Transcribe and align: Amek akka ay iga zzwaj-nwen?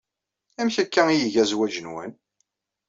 Amek 0.59 0.77
akka 0.83 1.01
ay 1.07 1.21
iga 1.27 1.43
zzwaj-nwen? 1.49 2.11